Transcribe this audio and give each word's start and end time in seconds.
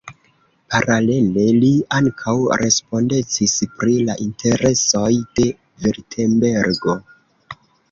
Paralele 0.75 1.43
li 1.63 1.69
ankaŭ 1.97 2.35
respondecis 2.63 3.55
pri 3.77 3.95
la 4.09 4.17
interesoj 4.25 5.13
de 5.39 5.49
Virtembergo. 5.87 6.99